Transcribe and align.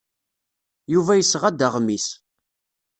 Yuba 0.93 1.13
yesɣa-d 1.19 1.65
aɣmis. 1.67 2.07